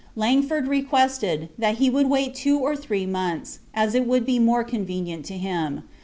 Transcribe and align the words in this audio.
Langford 0.15 0.67
requested, 0.67 1.49
that 1.59 1.75
he 1.77 1.87
would 1.87 2.09
wait 2.09 2.33
two 2.33 2.57
or 2.57 2.75
three 2.75 3.05
months, 3.05 3.59
as 3.71 3.93
it 3.93 4.07
would 4.07 4.25
be 4.25 4.39
more 4.39 4.63
convenient 4.63 5.25
to 5.25 5.37
him. 5.37 5.83